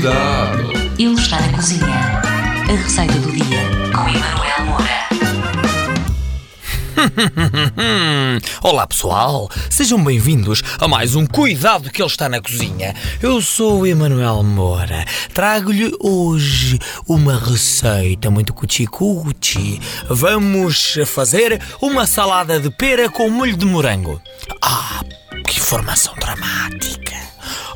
Cuidado! 0.00 0.72
Ele 0.98 1.12
está 1.12 1.38
na 1.38 1.52
cozinha. 1.52 1.84
A 1.86 2.72
receita 2.72 3.12
do 3.18 3.32
dia 3.32 3.60
com 3.94 4.08
Emanuel 4.08 4.64
Moura. 4.64 5.08
Olá 8.64 8.86
pessoal, 8.86 9.50
sejam 9.68 10.02
bem-vindos 10.02 10.62
a 10.78 10.88
mais 10.88 11.14
um 11.14 11.26
Cuidado 11.26 11.90
que 11.90 12.00
ele 12.00 12.08
está 12.08 12.30
na 12.30 12.40
cozinha. 12.40 12.94
Eu 13.20 13.42
sou 13.42 13.80
o 13.80 13.86
Emanuel 13.86 14.42
Moura. 14.42 15.04
Trago-lhe 15.34 15.94
hoje 16.00 16.78
uma 17.06 17.38
receita 17.38 18.30
muito 18.30 18.54
cuchi-cuchi. 18.54 19.82
Vamos 20.08 20.96
fazer 21.04 21.60
uma 21.78 22.06
salada 22.06 22.58
de 22.58 22.70
pera 22.70 23.10
com 23.10 23.28
molho 23.28 23.54
de 23.54 23.66
morango. 23.66 24.18
Ah, 24.62 25.02
que 25.46 25.58
informação 25.58 26.14
dramática! 26.18 27.20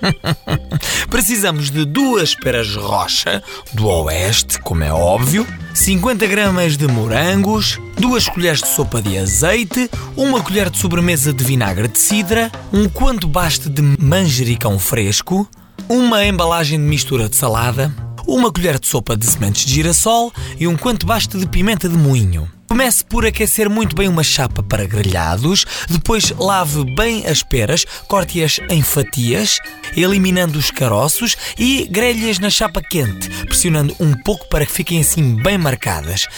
Precisamos 1.10 1.70
de 1.70 1.84
duas 1.84 2.34
peras 2.34 2.74
rocha, 2.74 3.42
do 3.72 3.86
oeste, 3.86 4.60
como 4.60 4.84
é 4.84 4.92
óbvio, 4.92 5.46
50 5.74 6.26
gramas 6.26 6.76
de 6.76 6.86
morangos, 6.86 7.78
duas 7.98 8.28
colheres 8.28 8.60
de 8.60 8.68
sopa 8.68 9.00
de 9.00 9.18
azeite, 9.18 9.90
uma 10.16 10.42
colher 10.42 10.70
de 10.70 10.78
sobremesa 10.78 11.32
de 11.32 11.44
vinagre 11.44 11.88
de 11.88 11.98
cidra, 11.98 12.50
um 12.72 12.88
quanto 12.88 13.28
baste 13.28 13.68
de 13.68 13.82
manjericão 13.82 14.78
fresco, 14.78 15.48
uma 15.88 16.24
embalagem 16.24 16.78
de 16.78 16.84
mistura 16.84 17.28
de 17.28 17.36
salada, 17.36 17.94
uma 18.26 18.52
colher 18.52 18.78
de 18.78 18.86
sopa 18.86 19.16
de 19.16 19.26
sementes 19.26 19.64
de 19.64 19.74
girassol 19.74 20.32
e 20.58 20.66
um 20.66 20.76
quanto 20.76 21.06
baste 21.06 21.36
de 21.36 21.46
pimenta 21.46 21.88
de 21.88 21.96
moinho. 21.96 22.48
Comece 22.70 23.04
por 23.04 23.26
aquecer 23.26 23.68
muito 23.68 23.96
bem 23.96 24.06
uma 24.06 24.22
chapa 24.22 24.62
para 24.62 24.86
grelhados, 24.86 25.66
depois 25.88 26.30
lave 26.38 26.84
bem 26.94 27.26
as 27.26 27.42
peras, 27.42 27.84
corte-as 28.06 28.60
em 28.70 28.80
fatias, 28.80 29.58
eliminando 29.96 30.56
os 30.56 30.70
caroços 30.70 31.36
e 31.58 31.84
grelhe-as 31.90 32.38
na 32.38 32.48
chapa 32.48 32.80
quente, 32.80 33.28
pressionando 33.46 33.96
um 33.98 34.14
pouco 34.22 34.48
para 34.48 34.64
que 34.64 34.70
fiquem 34.70 35.00
assim 35.00 35.34
bem 35.34 35.58
marcadas. 35.58 36.28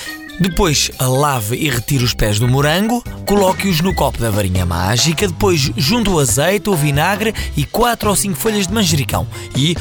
Depois 0.41 0.91
lave 0.98 1.55
e 1.55 1.69
retire 1.69 2.03
os 2.03 2.15
pés 2.15 2.39
do 2.39 2.48
morango, 2.48 3.05
coloque-os 3.27 3.83
no 3.83 3.95
copo 3.95 4.19
da 4.19 4.31
varinha 4.31 4.64
mágica, 4.64 5.29
depois 5.29 5.70
junte 5.77 6.09
o 6.09 6.19
azeite, 6.19 6.70
o 6.70 6.75
vinagre 6.75 7.35
e 7.55 7.67
4 7.67 8.09
ou 8.09 8.17
5 8.17 8.35
folhas 8.37 8.67
de 8.67 8.73
manjericão 8.73 9.29
e 9.55 9.77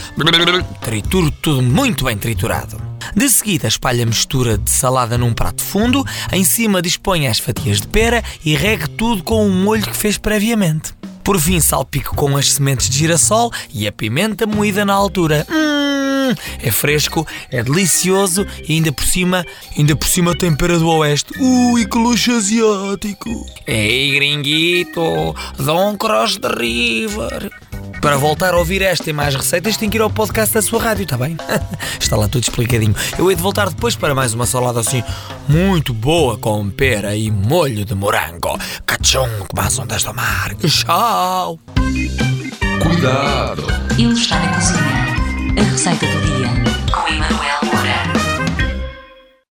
triture 0.81 1.31
tudo 1.31 1.61
muito 1.61 2.03
bem 2.03 2.17
triturado. 2.17 2.90
De 3.15 3.29
seguida, 3.29 3.67
espalhe 3.67 4.01
a 4.01 4.05
mistura 4.05 4.57
de 4.57 4.69
salada 4.69 5.17
num 5.17 5.33
prato 5.33 5.61
fundo, 5.61 6.05
em 6.31 6.43
cima 6.43 6.81
disponha 6.81 7.29
as 7.29 7.39
fatias 7.39 7.81
de 7.81 7.87
pera 7.87 8.23
e 8.43 8.55
regue 8.55 8.87
tudo 8.89 9.23
com 9.23 9.45
o 9.45 9.51
molho 9.51 9.83
que 9.83 9.95
fez 9.95 10.17
previamente. 10.17 10.93
Por 11.23 11.39
fim, 11.39 11.59
salpique 11.59 12.09
com 12.09 12.35
as 12.35 12.53
sementes 12.53 12.89
de 12.89 12.97
girassol 12.97 13.51
e 13.73 13.87
a 13.87 13.91
pimenta 13.91 14.47
moída 14.47 14.83
na 14.83 14.93
altura. 14.93 15.45
Hum, 15.49 16.33
é 16.61 16.71
fresco, 16.71 17.27
é 17.51 17.61
delicioso 17.61 18.45
e 18.67 18.73
ainda 18.73 18.91
por 18.91 19.05
cima, 19.05 19.45
ainda 19.77 19.95
por 19.95 20.07
cima 20.07 20.35
tem 20.35 20.55
pera 20.55 20.79
do 20.79 20.89
oeste. 20.89 21.31
Ui, 21.39 21.85
que 21.85 21.97
luxo 21.97 22.31
asiático! 22.31 23.45
Ei, 23.67 24.11
gringuito, 24.15 25.35
Dom 25.57 25.95
Cross 25.95 26.37
the 26.37 26.47
River. 26.47 27.51
Para 28.01 28.17
voltar 28.17 28.55
a 28.55 28.57
ouvir 28.57 28.81
esta 28.81 29.11
e 29.11 29.13
mais 29.13 29.35
receitas, 29.35 29.77
tem 29.77 29.87
que 29.87 29.95
ir 29.95 30.01
ao 30.01 30.09
podcast 30.09 30.55
da 30.55 30.61
sua 30.61 30.81
rádio, 30.81 31.03
está 31.03 31.15
bem? 31.15 31.37
Está 32.01 32.15
lá 32.15 32.27
tudo 32.27 32.41
explicadinho. 32.41 32.95
Eu 33.17 33.29
hei 33.29 33.35
de 33.35 33.41
voltar 33.43 33.69
depois 33.69 33.95
para 33.95 34.15
mais 34.15 34.33
uma 34.33 34.47
salada 34.47 34.79
assim 34.79 35.03
muito 35.47 35.93
boa 35.93 36.35
com 36.37 36.67
pera 36.69 37.15
e 37.15 37.29
molho 37.29 37.85
de 37.85 37.93
morango. 37.93 38.57
Cachum, 38.87 39.29
que 39.47 39.55
mais 39.55 39.77
um 39.77 39.85
desta 39.85 40.11
marca. 40.11 40.67
Tchau! 40.67 41.59
Cuidado! 42.81 43.67
Ele 43.97 44.13
está 44.13 44.39
na 44.39 44.53
cozinha. 44.55 45.61
A 45.61 45.63
receita 45.71 46.05
do 46.07 46.21
dia 46.25 46.30